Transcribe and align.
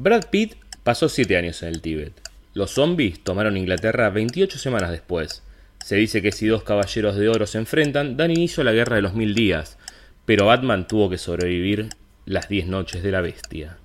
Brad 0.00 0.26
Pitt 0.30 0.54
pasó 0.84 1.08
7 1.08 1.36
años 1.36 1.60
en 1.64 1.70
el 1.70 1.80
Tíbet. 1.82 2.12
Los 2.54 2.70
zombies 2.70 3.18
tomaron 3.18 3.56
Inglaterra 3.56 4.10
28 4.10 4.56
semanas 4.56 4.92
después. 4.92 5.42
Se 5.84 5.96
dice 5.96 6.22
que 6.22 6.30
si 6.30 6.46
dos 6.46 6.62
caballeros 6.62 7.16
de 7.16 7.28
oro 7.28 7.48
se 7.48 7.58
enfrentan, 7.58 8.16
dan 8.16 8.30
inicio 8.30 8.60
a 8.60 8.64
la 8.64 8.70
guerra 8.70 8.94
de 8.94 9.02
los 9.02 9.14
mil 9.14 9.34
días, 9.34 9.76
pero 10.24 10.46
Batman 10.46 10.86
tuvo 10.86 11.10
que 11.10 11.18
sobrevivir 11.18 11.88
las 12.26 12.48
10 12.48 12.68
noches 12.68 13.02
de 13.02 13.10
la 13.10 13.22
bestia. 13.22 13.78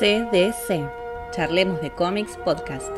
CDC, 0.00 0.90
Charlemos 1.30 1.80
de 1.80 1.92
Cómics 1.92 2.36
Podcast. 2.44 2.90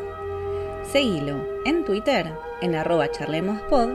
Seguilo 0.91 1.61
en 1.67 1.85
Twitter 1.85 2.31
en 2.63 2.73
arroba 2.73 3.11
charlemospod 3.11 3.89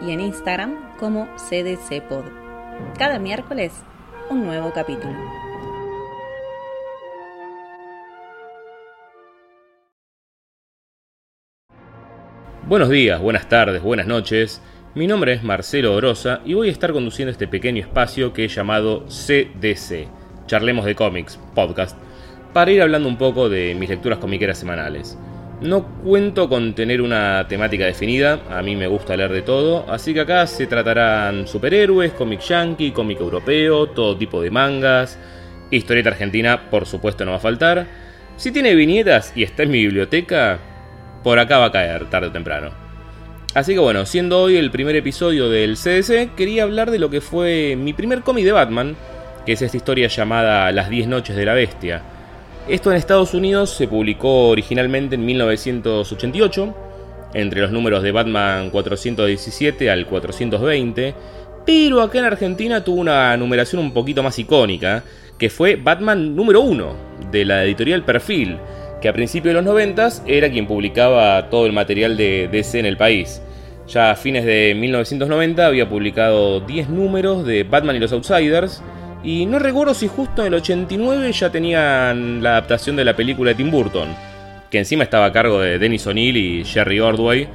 y 0.00 0.12
en 0.12 0.20
Instagram 0.20 0.96
como 0.96 1.28
CDCpod. 1.36 2.24
Cada 2.96 3.18
miércoles, 3.18 3.72
un 4.30 4.44
nuevo 4.44 4.72
capítulo. 4.72 5.14
Buenos 12.66 12.88
días, 12.88 13.20
buenas 13.20 13.48
tardes, 13.48 13.82
buenas 13.82 14.06
noches. 14.06 14.62
Mi 14.94 15.06
nombre 15.06 15.34
es 15.34 15.42
Marcelo 15.42 15.94
Orosa 15.94 16.40
y 16.44 16.54
voy 16.54 16.68
a 16.68 16.72
estar 16.72 16.92
conduciendo 16.92 17.30
este 17.30 17.46
pequeño 17.46 17.82
espacio 17.82 18.32
que 18.32 18.44
he 18.44 18.48
llamado 18.48 19.04
CDC, 19.06 20.08
Charlemos 20.46 20.84
de 20.86 20.94
Cómics, 20.94 21.38
podcast, 21.54 21.98
para 22.52 22.70
ir 22.70 22.80
hablando 22.80 23.08
un 23.08 23.18
poco 23.18 23.48
de 23.48 23.74
mis 23.74 23.90
lecturas 23.90 24.18
comiqueras 24.18 24.58
semanales. 24.58 25.18
No 25.60 25.86
cuento 26.02 26.48
con 26.48 26.74
tener 26.74 27.00
una 27.00 27.46
temática 27.48 27.86
definida, 27.86 28.40
a 28.50 28.60
mí 28.60 28.76
me 28.76 28.86
gusta 28.86 29.16
leer 29.16 29.32
de 29.32 29.42
todo, 29.42 29.86
así 29.88 30.12
que 30.12 30.20
acá 30.20 30.46
se 30.46 30.66
tratarán 30.66 31.46
superhéroes, 31.46 32.12
cómic 32.12 32.40
yankee, 32.40 32.90
cómic 32.90 33.20
europeo, 33.20 33.86
todo 33.86 34.16
tipo 34.16 34.42
de 34.42 34.50
mangas, 34.50 35.18
historieta 35.70 36.10
argentina 36.10 36.68
por 36.70 36.86
supuesto 36.86 37.24
no 37.24 37.30
va 37.30 37.38
a 37.38 37.40
faltar. 37.40 37.86
Si 38.36 38.50
tiene 38.50 38.74
viñetas 38.74 39.32
y 39.36 39.44
está 39.44 39.62
en 39.62 39.70
mi 39.70 39.78
biblioteca, 39.78 40.58
por 41.22 41.38
acá 41.38 41.58
va 41.58 41.66
a 41.66 41.72
caer 41.72 42.10
tarde 42.10 42.28
o 42.28 42.32
temprano. 42.32 42.70
Así 43.54 43.74
que 43.74 43.78
bueno, 43.78 44.04
siendo 44.04 44.42
hoy 44.42 44.56
el 44.56 44.72
primer 44.72 44.96
episodio 44.96 45.48
del 45.48 45.76
CDC, 45.76 46.34
quería 46.34 46.64
hablar 46.64 46.90
de 46.90 46.98
lo 46.98 47.08
que 47.08 47.20
fue 47.20 47.76
mi 47.76 47.92
primer 47.92 48.22
cómic 48.22 48.44
de 48.44 48.52
Batman, 48.52 48.96
que 49.46 49.52
es 49.52 49.62
esta 49.62 49.76
historia 49.76 50.08
llamada 50.08 50.72
Las 50.72 50.90
10 50.90 51.06
noches 51.06 51.36
de 51.36 51.46
la 51.46 51.54
bestia 51.54 52.02
esto 52.68 52.90
en 52.90 52.96
Estados 52.96 53.34
Unidos 53.34 53.70
se 53.70 53.88
publicó 53.88 54.48
originalmente 54.48 55.16
en 55.16 55.24
1988, 55.26 56.74
entre 57.34 57.60
los 57.60 57.70
números 57.70 58.02
de 58.02 58.12
Batman 58.12 58.70
417 58.70 59.90
al 59.90 60.06
420, 60.06 61.14
pero 61.66 62.00
acá 62.00 62.18
en 62.18 62.24
Argentina 62.24 62.82
tuvo 62.82 63.00
una 63.00 63.36
numeración 63.36 63.82
un 63.82 63.92
poquito 63.92 64.22
más 64.22 64.38
icónica, 64.38 65.04
que 65.38 65.50
fue 65.50 65.76
Batman 65.76 66.34
número 66.34 66.60
1, 66.62 66.94
de 67.30 67.44
la 67.44 67.64
editorial 67.64 68.04
Perfil, 68.04 68.56
que 69.00 69.08
a 69.08 69.12
principios 69.12 69.50
de 69.50 69.60
los 69.60 69.64
90 69.64 70.08
era 70.26 70.50
quien 70.50 70.66
publicaba 70.66 71.50
todo 71.50 71.66
el 71.66 71.72
material 71.72 72.16
de 72.16 72.48
DC 72.50 72.78
en 72.78 72.86
el 72.86 72.96
país. 72.96 73.42
Ya 73.86 74.12
a 74.12 74.16
fines 74.16 74.46
de 74.46 74.74
1990 74.74 75.66
había 75.66 75.88
publicado 75.88 76.60
10 76.60 76.88
números 76.88 77.44
de 77.44 77.64
Batman 77.64 77.96
y 77.96 77.98
los 77.98 78.12
Outsiders, 78.12 78.82
y 79.24 79.46
no 79.46 79.58
recuerdo 79.58 79.94
si 79.94 80.06
justo 80.06 80.42
en 80.42 80.48
el 80.48 80.54
89 80.54 81.32
ya 81.32 81.50
tenían 81.50 82.42
la 82.42 82.50
adaptación 82.50 82.94
de 82.94 83.06
la 83.06 83.16
película 83.16 83.50
de 83.50 83.54
Tim 83.54 83.70
Burton, 83.70 84.08
que 84.70 84.78
encima 84.78 85.04
estaba 85.04 85.24
a 85.24 85.32
cargo 85.32 85.60
de 85.60 85.78
Dennis 85.78 86.06
O'Neill 86.06 86.36
y 86.36 86.64
Jerry 86.64 87.00
Ordway. 87.00 87.48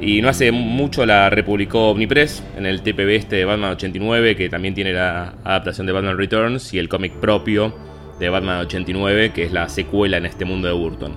Y 0.00 0.20
no 0.20 0.28
hace 0.28 0.50
mucho 0.50 1.06
la 1.06 1.30
republicó 1.30 1.90
Omnipress 1.90 2.42
en 2.56 2.66
el 2.66 2.82
TPB 2.82 3.10
este 3.10 3.36
de 3.36 3.44
Batman 3.44 3.72
89, 3.72 4.34
que 4.34 4.48
también 4.48 4.74
tiene 4.74 4.92
la 4.92 5.34
adaptación 5.44 5.86
de 5.86 5.92
Batman 5.92 6.18
Returns 6.18 6.74
y 6.74 6.80
el 6.80 6.88
cómic 6.88 7.12
propio 7.12 7.72
de 8.18 8.28
Batman 8.28 8.58
89, 8.62 9.30
que 9.32 9.44
es 9.44 9.52
la 9.52 9.68
secuela 9.68 10.16
en 10.16 10.26
este 10.26 10.44
mundo 10.44 10.66
de 10.66 10.74
Burton. 10.74 11.14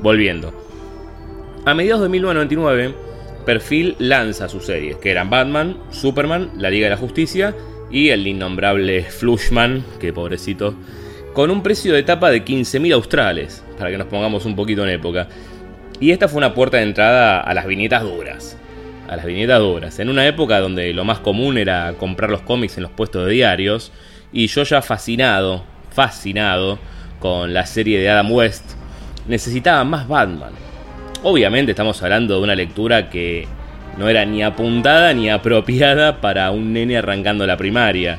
Volviendo. 0.00 0.54
A 1.66 1.74
mediados 1.74 2.02
de 2.02 2.08
1999, 2.08 2.94
Perfil 3.44 3.96
lanza 3.98 4.48
sus 4.48 4.64
series, 4.64 4.96
que 4.98 5.10
eran 5.10 5.28
Batman, 5.28 5.76
Superman, 5.90 6.52
La 6.56 6.70
Liga 6.70 6.86
de 6.86 6.90
la 6.90 6.96
Justicia 6.96 7.52
y 7.90 8.10
el 8.10 8.26
innombrable 8.26 9.02
Flushman, 9.02 9.84
que 10.00 10.12
pobrecito, 10.12 10.74
con 11.32 11.50
un 11.50 11.62
precio 11.62 11.94
de 11.94 12.02
tapa 12.02 12.30
de 12.30 12.44
15.000 12.44 12.94
australes, 12.94 13.64
para 13.78 13.90
que 13.90 13.98
nos 13.98 14.06
pongamos 14.06 14.44
un 14.46 14.56
poquito 14.56 14.84
en 14.84 14.90
época. 14.90 15.28
Y 16.00 16.10
esta 16.10 16.28
fue 16.28 16.38
una 16.38 16.54
puerta 16.54 16.76
de 16.78 16.84
entrada 16.84 17.40
a 17.40 17.54
las 17.54 17.66
viñetas 17.66 18.02
duras. 18.02 18.56
A 19.08 19.16
las 19.16 19.26
viñetas 19.26 19.60
duras. 19.60 19.98
En 19.98 20.08
una 20.08 20.26
época 20.26 20.60
donde 20.60 20.92
lo 20.92 21.04
más 21.04 21.18
común 21.18 21.58
era 21.58 21.94
comprar 21.98 22.30
los 22.30 22.42
cómics 22.42 22.76
en 22.76 22.84
los 22.84 22.92
puestos 22.92 23.26
de 23.26 23.32
diarios. 23.32 23.92
Y 24.32 24.46
yo 24.46 24.64
ya 24.64 24.82
fascinado, 24.82 25.64
fascinado 25.90 26.78
con 27.20 27.54
la 27.54 27.66
serie 27.66 28.00
de 28.00 28.10
Adam 28.10 28.32
West, 28.32 28.72
necesitaba 29.28 29.84
más 29.84 30.08
Batman. 30.08 30.52
Obviamente 31.22 31.72
estamos 31.72 32.02
hablando 32.02 32.36
de 32.36 32.42
una 32.42 32.54
lectura 32.54 33.08
que 33.08 33.46
no 33.96 34.08
era 34.08 34.24
ni 34.24 34.42
apuntada 34.42 35.12
ni 35.14 35.30
apropiada 35.30 36.20
para 36.20 36.50
un 36.50 36.72
nene 36.72 36.96
arrancando 36.96 37.46
la 37.46 37.56
primaria. 37.56 38.18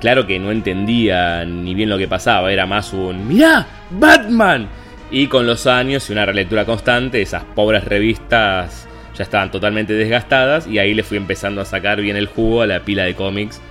Claro 0.00 0.26
que 0.26 0.38
no 0.38 0.50
entendía 0.50 1.44
ni 1.44 1.74
bien 1.74 1.88
lo 1.88 1.98
que 1.98 2.08
pasaba, 2.08 2.52
era 2.52 2.66
más 2.66 2.92
un 2.92 3.26
¡Mirá! 3.26 3.66
¡Batman! 3.90 4.68
Y 5.10 5.28
con 5.28 5.46
los 5.46 5.66
años 5.66 6.08
y 6.08 6.12
una 6.12 6.26
relectura 6.26 6.64
constante, 6.64 7.22
esas 7.22 7.44
pobres 7.44 7.84
revistas 7.84 8.86
ya 9.16 9.22
estaban 9.22 9.50
totalmente 9.50 9.94
desgastadas 9.94 10.66
y 10.66 10.78
ahí 10.78 10.92
le 10.92 11.02
fui 11.02 11.16
empezando 11.16 11.60
a 11.60 11.64
sacar 11.64 12.00
bien 12.00 12.16
el 12.16 12.26
jugo 12.26 12.62
a 12.62 12.66
la 12.66 12.80
pila 12.80 13.04
de 13.04 13.14
cómics 13.14 13.62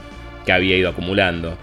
que 0.45 0.51
había 0.51 0.77
ido 0.77 0.89
acumulando. 0.89 1.57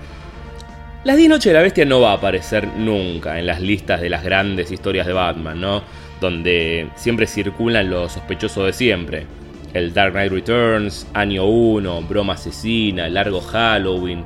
Las 1.05 1.17
10 1.17 1.31
noches 1.31 1.47
de 1.47 1.55
la 1.55 1.63
bestia 1.63 1.85
no 1.85 2.01
va 2.01 2.13
a 2.13 2.15
aparecer 2.15 2.69
nunca 2.77 3.41
en 3.41 3.47
las 3.47 3.61
listas 3.61 4.01
de 4.01 4.11
las 4.11 4.23
grandes 4.23 4.71
historias 4.71 5.07
de 5.07 5.13
Batman, 5.13 5.61
¿no? 5.61 5.83
Donde 6.21 6.87
siempre 6.95 7.27
circulan 7.27 7.91
los 7.91 8.13
sospechosos 8.13 8.67
de 8.67 8.73
siempre 8.73 9.27
el 9.75 9.95
Dark 9.95 10.13
Knight 10.13 10.33
Returns, 10.33 11.07
Año 11.15 11.47
1, 11.47 12.03
Broma 12.03 12.35
Asesina, 12.35 13.09
Largo 13.09 13.41
Halloween, 13.41 14.25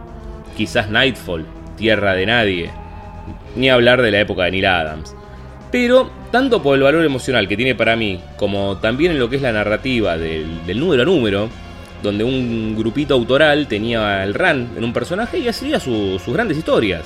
quizás 0.57 0.91
Nightfall, 0.91 1.47
Tierra 1.77 2.15
de 2.15 2.27
Nadie, 2.27 2.71
ni 3.55 3.71
hablar 3.71 4.03
de 4.03 4.11
la 4.11 4.21
época 4.21 4.45
de 4.45 4.53
Neil 4.53 4.67
Adams. 4.67 5.15
Pero, 5.71 6.11
tanto 6.31 6.63
por 6.63 6.77
el 6.77 6.83
valor 6.83 7.05
emocional 7.05 7.49
que 7.49 7.57
tiene 7.57 7.75
para 7.75 7.97
mí, 7.97 8.21
como 8.37 8.79
también 8.79 9.13
en 9.13 9.19
lo 9.19 9.29
que 9.29 9.37
es 9.37 9.43
la 9.43 9.53
narrativa 9.53 10.17
del, 10.17 10.79
número 10.79 11.03
a 11.03 11.05
número, 11.05 11.49
donde 12.03 12.25
un 12.25 12.77
grupito 12.77 13.15
autoral 13.15 13.67
tenía 13.67 14.23
el 14.23 14.35
run 14.35 14.69
en 14.77 14.85
un 14.85 14.93
personaje 14.93 15.39
y 15.39 15.49
hacía 15.49 15.81
sus 15.81 16.27
grandes 16.29 16.59
historias. 16.59 17.05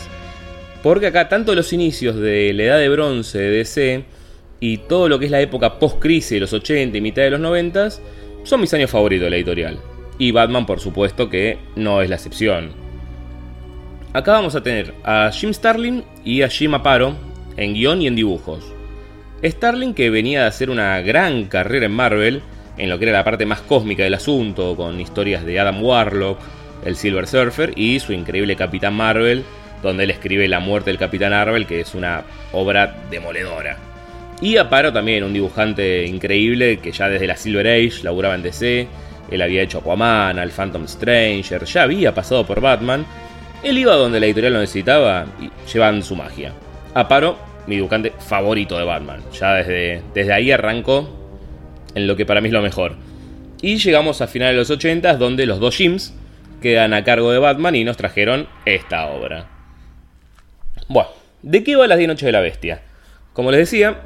Porque 0.83 1.07
acá, 1.07 1.29
tanto 1.29 1.55
los 1.55 1.73
inicios 1.73 2.17
de 2.17 2.53
la 2.53 2.63
edad 2.63 2.79
de 2.79 2.89
bronce 2.89 3.39
de 3.39 3.51
DC 3.51 4.05
y 4.61 4.79
todo 4.79 5.09
lo 5.09 5.19
que 5.19 5.27
es 5.27 5.31
la 5.31 5.41
época 5.41 5.79
post-crisis 5.79 6.31
de 6.31 6.41
los 6.41 6.53
80 6.53 6.97
y 6.97 7.01
mitad 7.01 7.23
de 7.23 7.31
los 7.31 7.41
90, 7.41 7.89
son 8.45 8.61
mis 8.61 8.73
años 8.75 8.91
favoritos 8.91 9.25
de 9.25 9.31
la 9.31 9.37
editorial. 9.37 9.79
Y 10.19 10.33
Batman, 10.33 10.67
por 10.67 10.81
supuesto, 10.81 11.31
que 11.31 11.59
no 11.77 12.03
es 12.03 12.11
la 12.11 12.17
excepción. 12.17 12.73
Acá 14.13 14.33
vamos 14.33 14.55
a 14.55 14.63
tener 14.63 14.95
a 15.05 15.31
Jim 15.33 15.53
Starlin 15.53 16.05
y 16.25 16.43
a 16.43 16.49
Jim 16.49 16.75
Aparo 16.75 17.15
en 17.57 17.75
guion 17.75 18.03
y 18.03 18.07
en 18.07 18.17
dibujos. 18.17 18.65
Starling, 19.43 19.95
que 19.95 20.11
venía 20.11 20.43
de 20.43 20.49
hacer 20.49 20.69
una 20.69 21.01
gran 21.01 21.45
carrera 21.45 21.87
en 21.87 21.93
Marvel, 21.93 22.43
en 22.77 22.91
lo 22.91 22.99
que 22.99 23.07
era 23.07 23.19
la 23.19 23.25
parte 23.25 23.47
más 23.47 23.61
cósmica 23.61 24.03
del 24.03 24.15
asunto, 24.15 24.77
con 24.77 25.01
historias 25.01 25.45
de 25.45 25.59
Adam 25.59 25.83
Warlock, 25.83 26.39
el 26.85 26.97
Silver 26.97 27.27
Surfer 27.27 27.73
y 27.77 28.01
su 28.01 28.13
increíble 28.13 28.57
Capitán 28.57 28.95
Marvel, 28.95 29.45
donde 29.83 30.05
él 30.05 30.11
escribe 30.11 30.49
La 30.49 30.61
muerte 30.61 30.91
del 30.91 30.99
Capitán 30.99 31.31
Marvel, 31.31 31.67
que 31.67 31.81
es 31.81 31.95
una 31.95 32.25
obra 32.53 33.05
demoledora. 33.11 33.90
Y 34.41 34.57
Aparo 34.57 34.93
también, 34.93 35.25
un 35.25 35.35
dibujante 35.35 36.07
increíble 36.07 36.79
que 36.79 36.93
ya 36.93 37.09
desde 37.09 37.27
la 37.27 37.37
Silver 37.37 37.67
Age 37.67 38.03
laburaba 38.03 38.35
en 38.35 38.43
DC. 38.43 38.89
Él 39.31 39.43
había 39.43 39.63
hecho 39.63 39.79
Aquaman, 39.79 40.39
al 40.39 40.51
Phantom 40.51 40.89
Stranger, 40.89 41.65
ya 41.65 41.83
había 41.83 42.15
pasado 42.15 42.47
por 42.47 42.61
Batman. 42.61 43.05
Él 43.63 43.77
iba 43.79 43.95
donde 43.95 44.19
la 44.19 44.27
editorial 44.27 44.55
lo 44.55 44.61
necesitaba 44.61 45.27
y 45.41 45.51
llevan 45.71 46.03
su 46.03 46.17
magia. 46.17 46.53
Aparo, 46.95 47.39
mi 47.67 47.77
dibujante 47.77 48.13
favorito 48.19 48.79
de 48.79 48.85
Batman. 48.85 49.21
Ya 49.39 49.55
desde, 49.55 50.03
desde 50.15 50.33
ahí 50.33 50.51
arrancó 50.51 51.09
en 51.95 52.07
lo 52.07 52.17
que 52.17 52.25
para 52.25 52.41
mí 52.41 52.49
es 52.49 52.55
lo 52.55 52.63
mejor. 52.63 52.97
Y 53.61 53.77
llegamos 53.77 54.23
a 54.23 54.27
finales 54.27 54.55
de 54.55 54.59
los 54.59 54.71
80 54.71 55.17
donde 55.17 55.45
los 55.45 55.61
dos 55.61 55.77
Jims 55.77 56.15
quedan 56.63 56.95
a 56.95 57.05
cargo 57.05 57.31
de 57.31 57.39
Batman 57.39 57.75
y 57.75 57.85
nos 57.85 57.99
trajeron 57.99 58.49
esta 58.65 59.07
obra. 59.07 59.49
Bueno, 60.89 61.11
¿de 61.43 61.63
qué 61.63 61.77
va 61.77 61.87
las 61.87 61.99
10 61.99 62.09
noches 62.09 62.27
de 62.27 62.33
la 62.33 62.41
bestia? 62.41 62.83
Como 63.33 63.51
les 63.51 63.61
decía, 63.61 64.01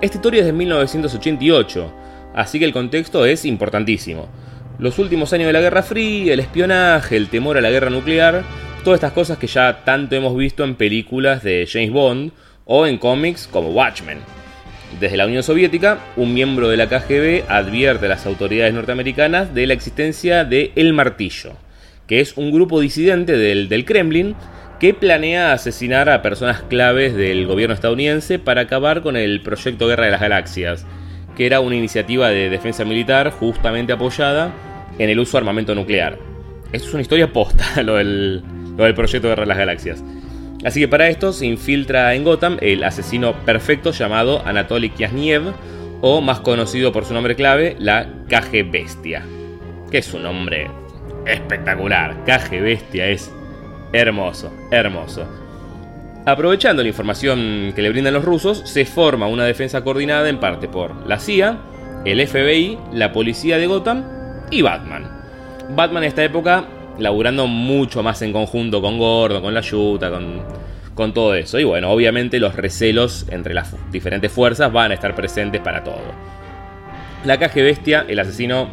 esta 0.00 0.16
historia 0.18 0.40
es 0.40 0.46
de 0.46 0.52
1988, 0.52 1.92
así 2.34 2.58
que 2.60 2.64
el 2.64 2.72
contexto 2.72 3.26
es 3.26 3.44
importantísimo. 3.44 4.28
Los 4.78 5.00
últimos 5.00 5.32
años 5.32 5.48
de 5.48 5.52
la 5.52 5.60
Guerra 5.60 5.82
Fría, 5.82 6.34
el 6.34 6.40
espionaje, 6.40 7.16
el 7.16 7.28
temor 7.28 7.58
a 7.58 7.60
la 7.60 7.70
guerra 7.70 7.90
nuclear, 7.90 8.44
todas 8.84 8.98
estas 8.98 9.12
cosas 9.12 9.38
que 9.38 9.48
ya 9.48 9.84
tanto 9.84 10.14
hemos 10.14 10.36
visto 10.36 10.62
en 10.62 10.76
películas 10.76 11.42
de 11.42 11.68
James 11.70 11.90
Bond 11.90 12.30
o 12.64 12.86
en 12.86 12.98
cómics 12.98 13.48
como 13.50 13.70
Watchmen. 13.70 14.18
Desde 15.00 15.16
la 15.16 15.26
Unión 15.26 15.42
Soviética, 15.42 15.98
un 16.16 16.32
miembro 16.32 16.68
de 16.68 16.76
la 16.76 16.88
KGB 16.88 17.50
advierte 17.50 18.06
a 18.06 18.10
las 18.10 18.24
autoridades 18.24 18.72
norteamericanas 18.72 19.52
de 19.52 19.66
la 19.66 19.74
existencia 19.74 20.44
de 20.44 20.70
El 20.76 20.92
Martillo, 20.92 21.54
que 22.06 22.20
es 22.20 22.36
un 22.36 22.52
grupo 22.52 22.80
disidente 22.80 23.36
del, 23.36 23.68
del 23.68 23.84
Kremlin 23.84 24.36
que 24.78 24.94
planea 24.94 25.52
asesinar 25.52 26.08
a 26.08 26.22
personas 26.22 26.62
claves 26.62 27.14
del 27.14 27.46
gobierno 27.46 27.74
estadounidense 27.74 28.38
para 28.38 28.62
acabar 28.62 29.02
con 29.02 29.16
el 29.16 29.40
proyecto 29.40 29.88
Guerra 29.88 30.04
de 30.04 30.12
las 30.12 30.20
Galaxias, 30.20 30.86
que 31.36 31.46
era 31.46 31.60
una 31.60 31.74
iniciativa 31.74 32.28
de 32.28 32.48
defensa 32.48 32.84
militar 32.84 33.30
justamente 33.30 33.92
apoyada 33.92 34.52
en 34.98 35.10
el 35.10 35.18
uso 35.18 35.32
de 35.32 35.38
armamento 35.38 35.74
nuclear. 35.74 36.18
Esto 36.72 36.88
es 36.88 36.94
una 36.94 37.02
historia 37.02 37.32
posta, 37.32 37.82
lo 37.82 37.96
del, 37.96 38.42
proyecto 38.94 39.28
Guerra 39.28 39.42
de 39.42 39.48
las 39.48 39.58
Galaxias. 39.58 40.04
Así 40.64 40.80
que 40.80 40.88
para 40.88 41.08
esto 41.08 41.32
se 41.32 41.46
infiltra 41.46 42.14
en 42.14 42.24
Gotham 42.24 42.58
el 42.60 42.84
asesino 42.84 43.32
perfecto 43.44 43.90
llamado 43.90 44.42
Anatoly 44.46 44.90
Kiasniev, 44.90 45.54
o 46.00 46.20
más 46.20 46.40
conocido 46.40 46.92
por 46.92 47.04
su 47.04 47.14
nombre 47.14 47.34
clave, 47.34 47.74
la 47.80 48.08
Caje 48.28 48.62
Bestia. 48.62 49.24
Que 49.90 49.98
es 49.98 50.14
un 50.14 50.22
nombre 50.22 50.70
espectacular. 51.26 52.24
Caje 52.24 52.60
Bestia 52.60 53.08
es 53.08 53.32
hermoso, 53.92 54.52
hermoso. 54.70 55.26
Aprovechando 56.26 56.82
la 56.82 56.88
información 56.88 57.72
que 57.74 57.82
le 57.82 57.90
brindan 57.90 58.14
los 58.14 58.24
rusos, 58.24 58.62
se 58.64 58.84
forma 58.84 59.26
una 59.26 59.44
defensa 59.44 59.82
coordinada 59.82 60.28
en 60.28 60.40
parte 60.40 60.68
por 60.68 61.06
la 61.06 61.18
CIA, 61.18 61.58
el 62.04 62.26
FBI, 62.26 62.78
la 62.92 63.12
policía 63.12 63.58
de 63.58 63.66
Gotham 63.66 64.04
y 64.50 64.62
Batman. 64.62 65.10
Batman 65.70 66.04
en 66.04 66.08
esta 66.08 66.24
época 66.24 66.66
laburando 66.98 67.46
mucho 67.46 68.02
más 68.02 68.20
en 68.22 68.32
conjunto 68.32 68.82
con 68.82 68.98
Gordo, 68.98 69.40
con 69.40 69.54
la 69.54 69.60
Yuta, 69.60 70.10
con, 70.10 70.42
con 70.94 71.14
todo 71.14 71.34
eso. 71.34 71.58
Y 71.58 71.64
bueno, 71.64 71.90
obviamente 71.90 72.38
los 72.40 72.54
recelos 72.54 73.26
entre 73.30 73.54
las 73.54 73.74
diferentes 73.90 74.32
fuerzas 74.32 74.72
van 74.72 74.90
a 74.90 74.94
estar 74.94 75.14
presentes 75.14 75.60
para 75.60 75.82
todo. 75.82 76.12
La 77.24 77.38
caje 77.38 77.62
bestia, 77.62 78.04
el 78.08 78.18
asesino 78.18 78.68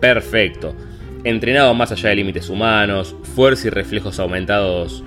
perfecto. 0.00 0.74
Entrenado 1.24 1.74
más 1.74 1.90
allá 1.90 2.10
de 2.10 2.16
límites 2.16 2.48
humanos, 2.48 3.16
fuerza 3.34 3.66
y 3.66 3.70
reflejos 3.70 4.18
aumentados 4.18 5.02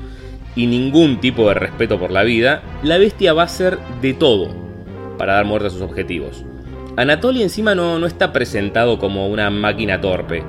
y 0.55 0.65
ningún 0.65 1.21
tipo 1.21 1.47
de 1.47 1.53
respeto 1.53 1.99
por 1.99 2.11
la 2.11 2.23
vida, 2.23 2.63
la 2.83 2.97
bestia 2.97 3.33
va 3.33 3.43
a 3.43 3.47
ser 3.47 3.77
de 4.01 4.13
todo 4.13 4.53
para 5.17 5.33
dar 5.33 5.45
muerte 5.45 5.67
a 5.67 5.71
sus 5.71 5.81
objetivos. 5.81 6.43
Anatoly 6.95 7.43
encima 7.43 7.75
no, 7.75 7.99
no 7.99 8.07
está 8.07 8.33
presentado 8.33 8.97
como 8.97 9.27
una 9.27 9.51
máquina 9.51 10.01
torpe 10.01 10.43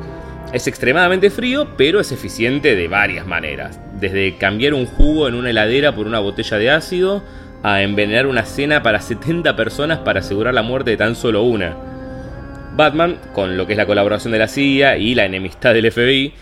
es 0.53 0.67
extremadamente 0.67 1.29
frío, 1.29 1.69
pero 1.77 2.01
es 2.01 2.11
eficiente 2.11 2.75
de 2.75 2.89
varias 2.89 3.27
maneras. 3.27 3.79
Desde 4.01 4.37
cambiar 4.39 4.73
un 4.73 4.87
jugo 4.87 5.29
en 5.29 5.35
una 5.35 5.51
heladera 5.51 5.95
por 5.95 6.07
una 6.07 6.21
botella 6.21 6.57
de 6.57 6.71
ácido, 6.71 7.23
a 7.63 7.83
envenenar 7.83 8.27
una 8.27 8.45
cena 8.45 8.83
para 8.83 9.01
70 9.01 9.57
personas 9.57 9.99
para 9.99 10.21
asegurar 10.21 10.55
la 10.55 10.63
muerte 10.63 10.93
de 10.93 10.97
tan 10.97 11.17
solo 11.17 11.43
una. 11.43 11.77
Batman, 12.79 13.19
con 13.35 13.59
lo 13.59 13.67
que 13.67 13.75
es 13.75 13.77
la 13.77 13.87
colaboración 13.87 14.33
de 14.33 14.39
la 14.39 14.49
CIA 14.49 14.97
y 14.97 15.15
la 15.15 15.27
enemistad 15.27 15.75
del 15.75 15.93
FBI, 15.93 16.33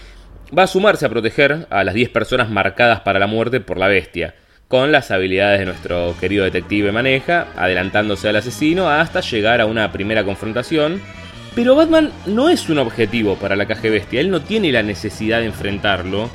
va 0.56 0.64
a 0.64 0.68
sumarse 0.68 1.06
a 1.06 1.08
proteger 1.08 1.66
a 1.70 1.82
las 1.82 1.94
10 1.94 2.10
personas 2.10 2.50
marcadas 2.50 3.00
para 3.00 3.18
la 3.18 3.26
muerte 3.26 3.58
por 3.58 3.78
la 3.78 3.88
bestia, 3.88 4.34
con 4.68 4.92
las 4.92 5.10
habilidades 5.10 5.60
de 5.60 5.66
nuestro 5.66 6.14
querido 6.20 6.44
detective 6.44 6.92
maneja, 6.92 7.46
adelantándose 7.56 8.28
al 8.28 8.36
asesino 8.36 8.88
hasta 8.88 9.20
llegar 9.20 9.60
a 9.60 9.66
una 9.66 9.90
primera 9.90 10.24
confrontación 10.24 11.00
pero 11.56 11.74
Batman 11.74 12.12
no 12.26 12.50
es 12.50 12.68
un 12.68 12.76
objetivo 12.76 13.36
para 13.36 13.56
la 13.56 13.64
caja 13.64 13.88
bestia, 13.88 14.20
él 14.20 14.30
no 14.30 14.42
tiene 14.42 14.70
la 14.72 14.82
necesidad 14.82 15.40
de 15.40 15.46
enfrentarlo 15.46 16.28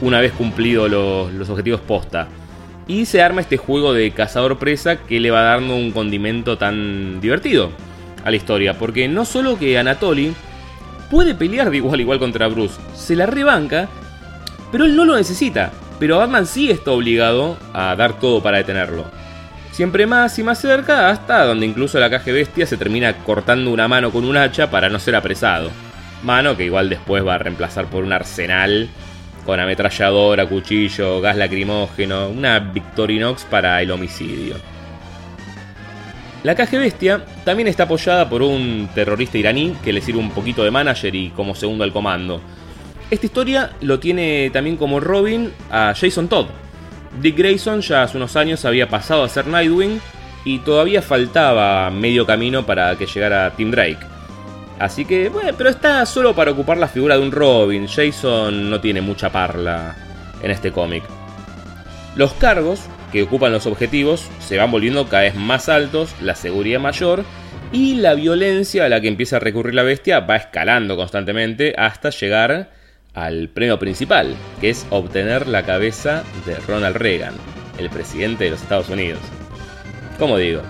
una 0.00 0.20
vez 0.20 0.30
cumplidos 0.30 0.88
los, 0.88 1.50
objetivos 1.50 1.80
posta. 1.80 2.28
Y 2.86 3.04
se 3.04 3.20
arma 3.20 3.40
este 3.40 3.56
juego 3.56 3.92
de 3.92 4.12
cazador-presa 4.12 4.98
que 4.98 5.18
le 5.18 5.32
va 5.32 5.42
dando 5.42 5.74
un 5.74 5.90
condimento 5.90 6.58
tan 6.58 7.20
divertido 7.20 7.72
a 8.24 8.30
la 8.30 8.36
historia. 8.36 8.78
Porque 8.78 9.08
no 9.08 9.24
solo 9.24 9.58
que 9.58 9.78
Anatoly 9.78 10.34
puede 11.10 11.34
pelear 11.34 11.70
de 11.70 11.78
igual 11.78 11.98
a 11.98 12.02
igual 12.02 12.18
contra 12.18 12.48
Bruce, 12.48 12.80
se 12.94 13.16
la 13.16 13.26
rebanca, 13.26 13.88
pero 14.70 14.84
él 14.84 14.96
no 14.96 15.04
lo 15.04 15.16
necesita. 15.16 15.72
Pero 15.98 16.18
Batman 16.18 16.46
sí 16.46 16.70
está 16.70 16.92
obligado 16.92 17.56
a 17.72 17.96
dar 17.96 18.18
todo 18.20 18.42
para 18.42 18.58
detenerlo. 18.58 19.04
Siempre 19.72 20.06
más 20.06 20.38
y 20.38 20.42
más 20.42 20.60
cerca, 20.60 21.08
hasta 21.08 21.44
donde 21.44 21.66
incluso 21.66 21.98
la 22.00 22.10
caja 22.10 22.32
bestia 22.32 22.66
se 22.66 22.76
termina 22.76 23.12
cortando 23.18 23.70
una 23.70 23.88
mano 23.88 24.10
con 24.10 24.24
un 24.24 24.36
hacha 24.36 24.70
para 24.70 24.88
no 24.88 24.98
ser 24.98 25.14
apresado. 25.16 25.70
Mano 26.22 26.56
que 26.56 26.64
igual 26.64 26.88
después 26.88 27.24
va 27.24 27.36
a 27.36 27.38
reemplazar 27.38 27.86
por 27.86 28.02
un 28.02 28.12
arsenal 28.12 28.88
con 29.48 29.60
ametralladora, 29.60 30.46
cuchillo, 30.46 31.20
gas 31.20 31.36
lacrimógeno, 31.36 32.28
una 32.28 32.58
Victorinox 32.58 33.44
para 33.44 33.80
el 33.80 33.90
homicidio. 33.90 34.56
La 36.42 36.54
caja 36.54 36.78
bestia 36.78 37.24
también 37.44 37.68
está 37.68 37.84
apoyada 37.84 38.28
por 38.28 38.42
un 38.42 38.88
terrorista 38.94 39.38
iraní 39.38 39.76
que 39.82 39.92
le 39.92 40.00
sirve 40.00 40.20
un 40.20 40.30
poquito 40.30 40.62
de 40.62 40.70
manager 40.70 41.14
y 41.14 41.30
como 41.30 41.54
segundo 41.54 41.84
al 41.84 41.92
comando. 41.92 42.40
Esta 43.10 43.26
historia 43.26 43.70
lo 43.80 43.98
tiene 43.98 44.50
también 44.52 44.76
como 44.76 45.00
Robin 45.00 45.52
a 45.70 45.94
Jason 45.94 46.28
Todd, 46.28 46.46
Dick 47.20 47.36
Grayson 47.36 47.80
ya 47.80 48.02
hace 48.02 48.16
unos 48.16 48.36
años 48.36 48.64
había 48.64 48.88
pasado 48.88 49.24
a 49.24 49.28
ser 49.28 49.46
Nightwing 49.46 50.00
y 50.44 50.58
todavía 50.60 51.02
faltaba 51.02 51.90
medio 51.90 52.26
camino 52.26 52.64
para 52.64 52.96
que 52.96 53.06
llegara 53.06 53.50
Tim 53.56 53.70
Drake. 53.70 53.98
Así 54.78 55.04
que, 55.04 55.28
bueno, 55.28 55.50
pero 55.58 55.70
está 55.70 56.06
solo 56.06 56.34
para 56.34 56.52
ocupar 56.52 56.78
la 56.78 56.86
figura 56.86 57.16
de 57.16 57.22
un 57.22 57.32
Robin. 57.32 57.88
Jason 57.88 58.70
no 58.70 58.80
tiene 58.80 59.00
mucha 59.00 59.30
parla 59.30 59.96
en 60.40 60.50
este 60.52 60.70
cómic. 60.70 61.02
Los 62.14 62.32
cargos 62.34 62.82
que 63.12 63.22
ocupan 63.22 63.52
los 63.52 63.66
objetivos 63.66 64.28
se 64.40 64.56
van 64.56 64.70
volviendo 64.70 65.08
cada 65.08 65.24
vez 65.24 65.34
más 65.34 65.68
altos, 65.68 66.14
la 66.20 66.34
seguridad 66.34 66.80
mayor 66.80 67.24
y 67.72 67.94
la 67.94 68.14
violencia 68.14 68.84
a 68.84 68.88
la 68.88 69.00
que 69.00 69.08
empieza 69.08 69.36
a 69.36 69.40
recurrir 69.40 69.74
la 69.74 69.82
bestia 69.82 70.20
va 70.20 70.36
escalando 70.36 70.96
constantemente 70.96 71.74
hasta 71.76 72.10
llegar 72.10 72.70
al 73.14 73.48
premio 73.48 73.78
principal, 73.78 74.34
que 74.60 74.70
es 74.70 74.86
obtener 74.90 75.48
la 75.48 75.64
cabeza 75.64 76.22
de 76.46 76.56
Ronald 76.56 76.96
Reagan, 76.96 77.34
el 77.78 77.90
presidente 77.90 78.44
de 78.44 78.50
los 78.50 78.62
Estados 78.62 78.88
Unidos. 78.88 79.20
Como 80.18 80.38
digo, 80.38 80.62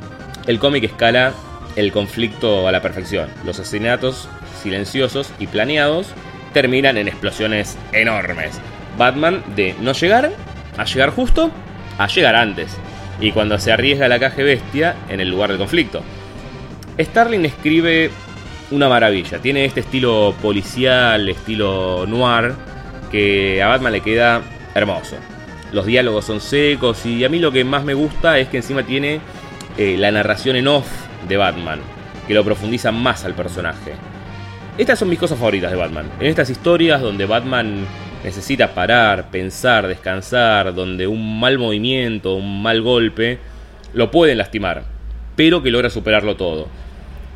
el 0.47 0.59
cómic 0.59 0.85
escala 0.85 1.33
el 1.77 1.93
conflicto 1.93 2.67
a 2.67 2.73
la 2.73 2.83
perfección. 2.83 3.29
Los 3.45 3.61
asesinatos 3.61 4.29
silenciosos 4.63 5.31
y 5.39 5.47
planeados 5.47 6.09
terminan 6.53 6.97
en 6.97 7.07
explosiones 7.07 7.77
enormes. 7.93 8.61
Batman 8.97 9.45
de 9.55 9.75
no 9.81 9.93
llegar 9.93 10.33
a 10.77 10.85
llegar 10.85 11.11
justo 11.11 11.53
a 11.99 12.07
llegar 12.07 12.37
antes. 12.37 12.77
Y 13.21 13.33
cuando 13.33 13.59
se 13.59 13.73
arriesga 13.73 14.09
la 14.09 14.19
caja 14.19 14.43
bestia 14.43 14.97
en 15.09 15.21
el 15.21 15.29
lugar 15.29 15.51
del 15.51 15.59
conflicto. 15.59 16.03
Starling 16.99 17.45
escribe 17.45 18.11
una 18.71 18.89
maravilla. 18.89 19.39
Tiene 19.39 19.65
este 19.65 19.81
estilo 19.81 20.35
policial, 20.41 21.29
estilo 21.29 22.07
noir, 22.07 22.55
que 23.11 23.63
a 23.63 23.69
Batman 23.69 23.93
le 23.93 24.01
queda 24.01 24.43
hermoso. 24.75 25.17
Los 25.73 25.87
diálogos 25.87 26.25
son 26.25 26.41
secos 26.41 27.05
y 27.05 27.25
a 27.25 27.29
mí 27.29 27.39
lo 27.39 27.53
que 27.53 27.65
más 27.65 27.85
me 27.85 27.95
gusta 27.95 28.39
es 28.39 28.49
que 28.49 28.59
encima 28.59 28.85
tiene 28.85 29.21
eh, 29.77 29.97
la 29.99 30.11
narración 30.11 30.57
en 30.57 30.69
off 30.69 30.87
de 31.29 31.37
Batman, 31.37 31.81
que 32.27 32.35
lo 32.35 32.45
profundiza 32.45 32.91
más 32.91 33.25
al 33.25 33.35
personaje. 33.35 33.95
Estas 34.79 34.99
son 34.99 35.09
mis 35.09 35.19
cosas 35.19 35.39
favoritas 35.39 35.71
de 35.71 35.77
Batman. 35.77 36.09
En 36.21 36.27
estas 36.27 36.49
historias 36.51 37.01
donde 37.01 37.27
Batman 37.27 37.87
necesita 38.25 38.75
parar, 38.75 39.31
pensar, 39.31 39.87
descansar, 39.87 40.75
donde 40.75 41.07
un 41.07 41.41
mal 41.41 41.59
movimiento, 41.59 42.35
un 42.35 42.63
mal 42.63 42.83
golpe, 42.83 43.39
lo 43.95 44.11
pueden 44.11 44.39
lastimar, 44.39 44.85
pero 45.37 45.63
que 45.63 45.71
logra 45.71 45.91
superarlo 45.91 46.37
todo 46.37 46.69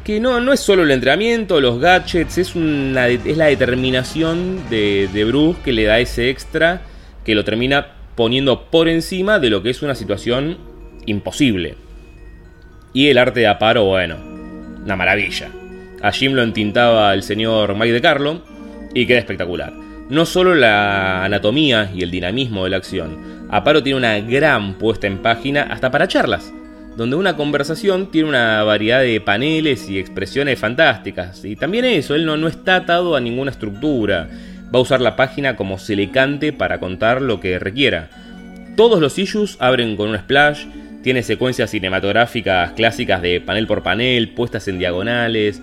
que 0.05 0.21
no, 0.21 0.41
no 0.41 0.53
es 0.53 0.61
solo 0.61 0.83
el 0.83 0.91
entrenamiento, 0.91 1.61
los 1.61 1.79
gadgets, 1.79 2.39
es, 2.39 2.57
es 2.57 3.37
la 3.37 3.47
determinación 3.47 4.69
de, 4.69 5.09
de 5.13 5.25
Bruce 5.25 5.61
que 5.65 5.73
le 5.73 5.85
da 5.85 6.01
ese 6.01 6.29
extra 6.29 6.83
que 7.25 7.35
lo 7.35 7.45
termina 7.45 7.87
poniendo 8.17 8.65
por 8.65 8.89
encima 8.89 9.39
de 9.39 9.51
lo 9.51 9.63
que 9.63 9.71
es 9.71 9.83
una 9.83 9.95
situación 9.95 10.59
imposible. 11.07 11.77
Y 12.93 13.09
el 13.09 13.19
arte 13.19 13.41
de 13.41 13.47
Aparo, 13.47 13.85
bueno, 13.85 14.17
una 14.85 14.97
maravilla. 14.97 15.51
A 16.03 16.11
Jim 16.11 16.33
lo 16.33 16.43
entintaba 16.43 17.15
el 17.15 17.23
señor 17.23 17.75
Mike 17.77 17.93
de 17.93 18.01
Carlo 18.01 18.43
y 18.93 19.07
queda 19.07 19.21
espectacular. 19.21 19.73
No 20.09 20.27
solo 20.27 20.55
la 20.55 21.25
anatomía 21.25 21.91
y 21.95 22.03
el 22.03 22.11
dinamismo 22.11 22.65
de 22.65 22.71
la 22.71 22.77
acción, 22.77 23.47
Aparo 23.51 23.83
tiene 23.83 23.99
una 23.99 24.19
gran 24.21 24.75
puesta 24.75 25.07
en 25.07 25.19
página 25.19 25.63
hasta 25.63 25.91
para 25.91 26.09
charlas 26.09 26.53
donde 26.97 27.17
una 27.17 27.37
conversación 27.37 28.11
tiene 28.11 28.29
una 28.29 28.63
variedad 28.65 29.01
de 29.01 29.21
paneles 29.21 29.89
y 29.89 29.99
expresiones 29.99 30.59
fantásticas. 30.59 31.45
Y 31.45 31.57
también 31.57 31.85
eso, 31.85 32.15
él 32.15 32.27
no, 32.27 32.37
no 32.37 32.49
está 32.49 32.77
atado 32.77 33.17
a 33.17 33.21
ninguna 33.21 33.51
estructura. 33.51 34.29
Va 34.75 34.79
a 34.79 34.83
usar 34.83 35.01
la 35.01 35.17
página 35.17 35.57
como 35.57 35.79
se 35.79 35.97
le 35.97 36.11
cante 36.11 36.53
para 36.53 36.81
contar 36.81 37.23
lo 37.23 37.41
que 37.41 37.59
requiera. 37.59 38.11
Todos 38.77 39.01
los 39.01 39.19
issues 39.19 39.57
abren 39.61 39.97
con 39.97 40.11
un 40.11 40.19
splash, 40.19 40.67
tiene 41.03 41.23
secuencias 41.23 41.71
cinematográficas 41.71 42.73
clásicas 42.73 43.21
de 43.23 43.41
panel 43.41 43.67
por 43.67 43.83
panel, 43.83 44.31
puestas 44.31 44.69
en 44.69 44.79
diagonales. 44.79 45.63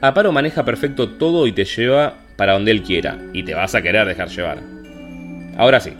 Aparo 0.00 0.32
maneja 0.32 0.64
perfecto 0.64 1.08
todo 1.10 1.46
y 1.46 1.52
te 1.52 1.64
lleva 1.64 2.14
para 2.36 2.54
donde 2.54 2.70
él 2.70 2.82
quiera, 2.82 3.18
y 3.32 3.42
te 3.42 3.54
vas 3.54 3.74
a 3.74 3.82
querer 3.82 4.06
dejar 4.06 4.28
llevar. 4.28 4.58
Ahora 5.56 5.80
sí, 5.80 5.92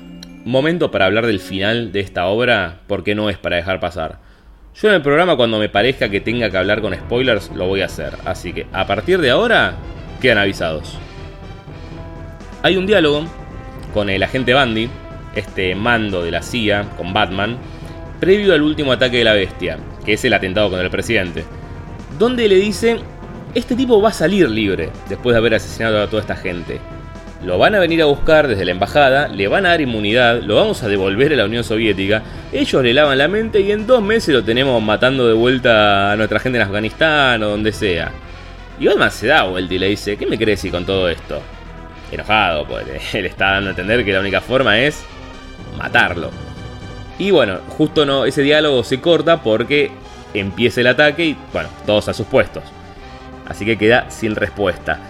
momento 0.45 0.91
para 0.91 1.07
hablar 1.07 1.27
del 1.27 1.41
final 1.41 1.93
de 1.93 2.01
esta 2.01 2.27
obra, 2.27 2.81
porque 2.87 3.15
no 3.15 3.31
es 3.31 3.39
para 3.39 3.57
dejar 3.57 3.81
pasar. 3.81 4.19
Yo 4.75 4.89
en 4.89 4.97
el 4.97 5.03
programa 5.03 5.37
cuando 5.37 5.59
me 5.59 5.69
parezca 5.69 6.09
que 6.09 6.21
tenga 6.21 6.51
que 6.51 6.59
hablar 6.59 6.81
con 6.81 6.95
spoilers 6.95 7.51
lo 7.55 7.67
voy 7.67 7.83
a 7.83 7.87
hacer, 7.87 8.15
así 8.25 8.53
que 8.53 8.67
a 8.73 8.87
partir 8.87 9.21
de 9.21 9.31
ahora 9.31 9.75
quedan 10.21 10.39
avisados. 10.39 10.99
Hay 12.63 12.77
un 12.77 12.87
diálogo 12.87 13.25
con 13.93 14.11
el 14.11 14.23
agente 14.23 14.53
Bandy 14.53 14.89
este 15.35 15.75
mando 15.75 16.23
de 16.23 16.31
la 16.31 16.43
CIA 16.43 16.91
con 16.97 17.13
Batman, 17.13 17.57
previo 18.21 18.55
al 18.55 18.63
último 18.63 18.93
ataque 18.93 19.19
de 19.19 19.25
la 19.25 19.35
bestia, 19.35 19.79
que 20.05 20.15
es 20.15 20.25
el 20.25 20.33
atentado 20.33 20.69
contra 20.69 20.85
el 20.85 20.91
presidente, 20.91 21.45
donde 22.19 22.49
le 22.49 22.57
dice, 22.57 22.99
este 23.55 23.77
tipo 23.77 24.03
va 24.03 24.09
a 24.09 24.13
salir 24.13 24.49
libre 24.51 24.91
después 25.09 25.35
de 25.35 25.39
haber 25.39 25.55
asesinado 25.55 26.03
a 26.03 26.09
toda 26.09 26.23
esta 26.23 26.37
gente. 26.37 26.81
Lo 27.45 27.59
van 27.59 27.75
a 27.75 27.79
venir 27.79 28.01
a 28.03 28.07
buscar 28.07 28.49
desde 28.49 28.65
la 28.65 28.71
embajada, 28.71 29.29
le 29.29 29.49
van 29.49 29.67
a 29.67 29.71
dar 29.71 29.81
inmunidad, 29.81 30.43
lo 30.43 30.57
vamos 30.57 30.83
a 30.83 30.89
devolver 30.89 31.33
a 31.35 31.37
la 31.37 31.45
Unión 31.45 31.63
Soviética, 31.63 32.23
ellos 32.53 32.83
le 32.83 32.95
lavan 32.95 33.19
la 33.19 33.29
mente 33.29 33.61
y 33.61 33.71
en 33.71 33.87
dos 33.87 34.03
meses 34.03 34.35
lo 34.35 34.43
tenemos 34.43 34.83
matando 34.83 35.29
de 35.29 35.35
vuelta 35.35 36.13
a 36.13 36.17
nuestra 36.17 36.41
gente 36.41 36.59
en 36.59 36.65
Afganistán 36.65 37.43
o 37.43 37.51
donde 37.51 37.73
sea. 37.73 38.13
Y 38.81 38.87
Batman 38.87 39.11
se 39.11 39.27
da 39.27 39.45
vuelta 39.45 39.75
y 39.75 39.79
le 39.79 39.89
dice, 39.89 40.17
¿qué 40.17 40.27
me 40.27 40.39
crees 40.39 40.67
con 40.71 40.87
todo 40.87 41.09
esto? 41.09 41.41
Enojado, 42.11 42.67
pues 42.67 42.87
él 43.15 43.27
está 43.27 43.53
dando 43.53 43.69
a 43.69 43.71
entender 43.71 44.05
que 44.05 44.13
la 44.13 44.21
única 44.21 44.41
forma 44.41 44.81
es 44.81 45.05
matarlo. 45.77 46.31
Y 47.19 47.31
bueno, 47.31 47.59
justo 47.69 48.05
no, 48.07 48.25
ese 48.25 48.43
diálogo 48.43 48.83
se 48.83 49.01
corta 49.01 49.43
porque 49.43 49.93
empieza 50.33 50.81
el 50.81 50.89
ataque 50.89 51.27
y 51.27 51.37
bueno, 51.53 51.69
todos 51.87 52.09
a 52.09 52.15
sus 52.15 52.27
puestos. 52.27 52.65
Así 53.47 53.65
que 53.65 53.77
queda 53.77 54.11
sin 54.11 54.35
respuesta. 54.35 55.01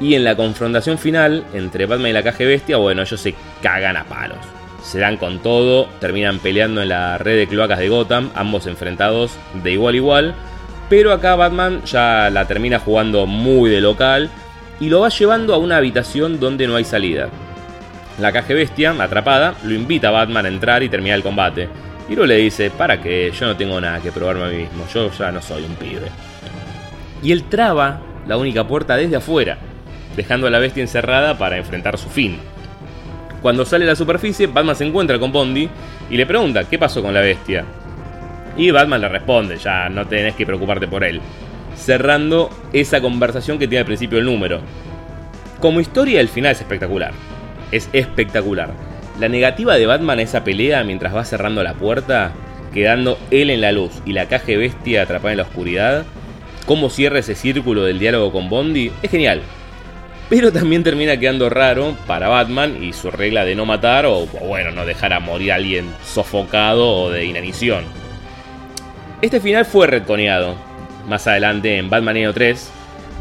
Y 0.00 0.14
en 0.14 0.24
la 0.24 0.34
confrontación 0.34 0.98
final 0.98 1.44
entre 1.52 1.86
Batman 1.86 2.10
y 2.10 2.14
la 2.14 2.22
caja 2.22 2.44
bestia, 2.44 2.78
bueno, 2.78 3.02
ellos 3.02 3.20
se 3.20 3.34
cagan 3.62 3.96
a 3.96 4.04
palos. 4.04 4.38
Se 4.82 4.98
dan 4.98 5.18
con 5.18 5.40
todo, 5.40 5.88
terminan 6.00 6.38
peleando 6.38 6.80
en 6.80 6.88
la 6.88 7.18
red 7.18 7.36
de 7.36 7.46
cloacas 7.46 7.78
de 7.78 7.90
Gotham, 7.90 8.30
ambos 8.34 8.66
enfrentados 8.66 9.32
de 9.62 9.72
igual 9.72 9.94
a 9.94 9.96
igual. 9.96 10.34
Pero 10.88 11.12
acá 11.12 11.36
Batman 11.36 11.82
ya 11.84 12.30
la 12.30 12.46
termina 12.46 12.78
jugando 12.78 13.26
muy 13.26 13.70
de 13.70 13.80
local 13.80 14.30
y 14.80 14.88
lo 14.88 15.00
va 15.00 15.10
llevando 15.10 15.54
a 15.54 15.58
una 15.58 15.76
habitación 15.76 16.40
donde 16.40 16.66
no 16.66 16.76
hay 16.76 16.84
salida. 16.84 17.28
La 18.18 18.32
caja 18.32 18.54
bestia, 18.54 18.90
atrapada, 18.98 19.54
lo 19.64 19.74
invita 19.74 20.08
a 20.08 20.12
Batman 20.12 20.46
a 20.46 20.48
entrar 20.48 20.82
y 20.82 20.88
terminar 20.88 21.18
el 21.18 21.22
combate. 21.22 21.68
Y 22.08 22.14
luego 22.14 22.26
le 22.26 22.36
dice, 22.36 22.70
para 22.70 23.00
que 23.00 23.30
yo 23.30 23.46
no 23.46 23.56
tengo 23.56 23.80
nada 23.80 24.00
que 24.00 24.10
probarme 24.10 24.44
a 24.44 24.48
mí 24.48 24.56
mismo, 24.56 24.86
yo 24.92 25.10
ya 25.12 25.30
no 25.30 25.40
soy 25.40 25.62
un 25.62 25.76
pibe. 25.76 26.08
Y 27.22 27.32
él 27.32 27.44
traba 27.44 28.00
la 28.26 28.36
única 28.36 28.66
puerta 28.66 28.96
desde 28.96 29.16
afuera 29.16 29.58
dejando 30.16 30.46
a 30.46 30.50
la 30.50 30.58
bestia 30.58 30.82
encerrada 30.82 31.38
para 31.38 31.56
enfrentar 31.56 31.98
su 31.98 32.08
fin. 32.08 32.38
Cuando 33.42 33.64
sale 33.64 33.84
a 33.84 33.88
la 33.88 33.96
superficie, 33.96 34.46
Batman 34.46 34.76
se 34.76 34.84
encuentra 34.84 35.18
con 35.18 35.32
Bondi 35.32 35.68
y 36.10 36.16
le 36.16 36.26
pregunta 36.26 36.68
qué 36.68 36.78
pasó 36.78 37.02
con 37.02 37.14
la 37.14 37.20
bestia. 37.20 37.64
Y 38.56 38.70
Batman 38.70 39.00
le 39.00 39.08
responde, 39.08 39.56
ya 39.56 39.88
no 39.88 40.06
tenés 40.06 40.34
que 40.34 40.44
preocuparte 40.44 40.88
por 40.88 41.04
él, 41.04 41.20
cerrando 41.74 42.50
esa 42.72 43.00
conversación 43.00 43.58
que 43.58 43.66
tiene 43.66 43.80
al 43.80 43.86
principio 43.86 44.18
el 44.18 44.26
número. 44.26 44.60
Como 45.60 45.80
historia, 45.80 46.20
el 46.20 46.28
final 46.28 46.52
es 46.52 46.60
espectacular. 46.60 47.12
Es 47.70 47.88
espectacular. 47.92 48.70
La 49.18 49.28
negativa 49.28 49.76
de 49.76 49.86
Batman 49.86 50.18
a 50.18 50.22
esa 50.22 50.44
pelea 50.44 50.82
mientras 50.84 51.14
va 51.14 51.24
cerrando 51.24 51.62
la 51.62 51.74
puerta, 51.74 52.32
quedando 52.74 53.18
él 53.30 53.50
en 53.50 53.60
la 53.60 53.72
luz 53.72 53.92
y 54.04 54.12
la 54.12 54.26
caja 54.26 54.52
bestia 54.56 55.02
atrapada 55.02 55.32
en 55.32 55.38
la 55.38 55.44
oscuridad, 55.44 56.04
cómo 56.70 56.88
cierra 56.88 57.18
ese 57.18 57.34
círculo 57.34 57.82
del 57.82 57.98
diálogo 57.98 58.30
con 58.30 58.48
Bondi, 58.48 58.92
es 59.02 59.10
genial 59.10 59.42
pero 60.28 60.52
también 60.52 60.84
termina 60.84 61.16
quedando 61.18 61.50
raro 61.50 61.96
para 62.06 62.28
Batman 62.28 62.80
y 62.80 62.92
su 62.92 63.10
regla 63.10 63.44
de 63.44 63.56
no 63.56 63.66
matar 63.66 64.06
o, 64.06 64.26
bueno, 64.26 64.70
no 64.70 64.86
dejar 64.86 65.12
a 65.12 65.18
morir 65.18 65.50
a 65.50 65.56
alguien 65.56 65.92
sofocado 66.04 66.88
o 66.88 67.10
de 67.10 67.24
inanición. 67.24 67.82
Este 69.20 69.40
final 69.40 69.64
fue 69.64 69.88
retconeado 69.88 70.54
más 71.08 71.26
adelante 71.26 71.76
en 71.76 71.90
Batman 71.90 72.18
Año 72.18 72.32
3, 72.32 72.70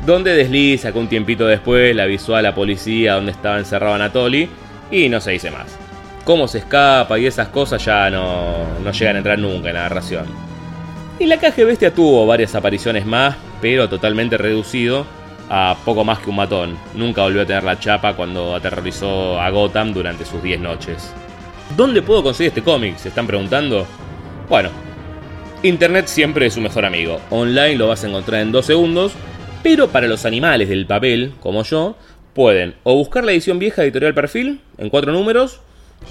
donde 0.06 0.36
desliza 0.36 0.91
que 0.91 1.00
un 1.00 1.08
tiempito 1.08 1.48
después 1.48 1.96
la 1.96 2.03
avisó 2.03 2.36
a 2.36 2.44
la 2.44 2.53
policía 2.53 3.15
donde 3.15 3.32
estaba 3.32 3.58
encerrado 3.58 3.96
Anatoly 3.96 4.48
y 4.91 5.10
no 5.10 5.20
se 5.20 5.32
dice 5.32 5.50
más. 5.50 5.75
Cómo 6.24 6.48
se 6.48 6.60
escapa 6.60 7.18
y 7.18 7.25
esas 7.25 7.48
cosas 7.48 7.84
ya 7.84 8.12
no, 8.12 8.79
no 8.84 8.91
llegan 8.91 9.15
a 9.15 9.18
entrar 9.18 9.39
nunca 9.39 9.70
en 9.70 9.75
la 9.75 9.82
narración. 9.82 10.49
Y 11.19 11.25
la 11.25 11.38
caja 11.38 11.65
bestia 11.65 11.93
tuvo 11.93 12.25
varias 12.25 12.55
apariciones 12.55 13.05
más, 13.05 13.35
pero 13.61 13.89
totalmente 13.89 14.38
reducido 14.38 15.05
a 15.49 15.75
poco 15.83 16.05
más 16.05 16.19
que 16.19 16.29
un 16.29 16.38
matón. 16.38 16.77
Nunca 16.95 17.23
volvió 17.23 17.41
a 17.41 17.45
tener 17.45 17.65
la 17.65 17.77
chapa 17.77 18.13
cuando 18.13 18.55
aterrorizó 18.55 19.38
a 19.39 19.49
Gotham 19.49 19.91
durante 19.91 20.23
sus 20.23 20.41
10 20.41 20.61
noches. 20.61 21.13
¿Dónde 21.75 22.01
puedo 22.01 22.23
conseguir 22.23 22.49
este 22.49 22.63
cómic? 22.63 22.95
Se 22.95 23.09
están 23.09 23.27
preguntando. 23.27 23.85
Bueno, 24.47 24.69
Internet 25.61 26.07
siempre 26.07 26.45
es 26.45 26.53
su 26.53 26.61
mejor 26.61 26.85
amigo. 26.85 27.19
Online 27.31 27.75
lo 27.75 27.89
vas 27.89 28.05
a 28.05 28.07
encontrar 28.07 28.39
en 28.39 28.53
2 28.53 28.65
segundos, 28.65 29.11
pero 29.61 29.89
para 29.89 30.07
los 30.07 30.25
animales 30.25 30.69
del 30.69 30.85
papel, 30.85 31.33
como 31.41 31.63
yo, 31.63 31.97
pueden 32.33 32.75
o 32.83 32.95
buscar 32.95 33.25
la 33.25 33.33
edición 33.33 33.59
vieja 33.59 33.81
de 33.81 33.89
Editorial 33.89 34.13
Perfil, 34.13 34.61
en 34.77 34.89
4 34.89 35.11
números, 35.11 35.59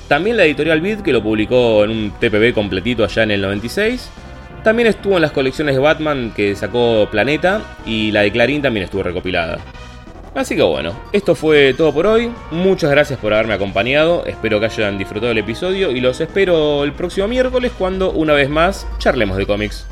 también 0.07 0.37
la 0.37 0.45
Editorial 0.45 0.83
Vid, 0.83 0.99
que 0.99 1.15
lo 1.15 1.23
publicó 1.23 1.83
en 1.85 1.91
un 1.91 2.11
TPB 2.21 2.53
completito 2.53 3.05
allá 3.05 3.23
en 3.23 3.31
el 3.31 3.41
96, 3.41 4.11
también 4.63 4.89
estuvo 4.89 5.17
en 5.17 5.23
las 5.23 5.33
colecciones 5.33 5.75
de 5.75 5.81
Batman 5.81 6.33
que 6.35 6.55
sacó 6.55 7.09
Planeta 7.11 7.61
y 7.87 8.11
la 8.11 8.23
de 8.23 8.33
Clarín 8.33 8.63
también 8.63 8.85
estuvo 8.85 9.03
recopilada. 9.03 9.59
Así 10.35 10.55
que 10.55 10.63
bueno, 10.63 10.93
esto 11.13 11.35
fue 11.35 11.75
todo 11.75 11.93
por 11.93 12.07
hoy. 12.07 12.31
Muchas 12.51 12.91
gracias 12.91 13.19
por 13.19 13.33
haberme 13.33 13.55
acompañado. 13.55 14.25
Espero 14.27 14.61
que 14.61 14.67
hayan 14.67 14.97
disfrutado 14.99 15.33
el 15.33 15.39
episodio 15.39 15.91
y 15.91 16.01
los 16.01 16.21
espero 16.21 16.85
el 16.85 16.93
próximo 16.93 17.27
miércoles 17.27 17.73
cuando 17.77 18.13
una 18.13 18.35
vez 18.35 18.49
más 18.49 18.87
charlemos 18.99 19.37
de 19.37 19.47
cómics. 19.47 19.87